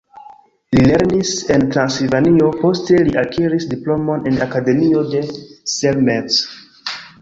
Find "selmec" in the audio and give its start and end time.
5.79-6.45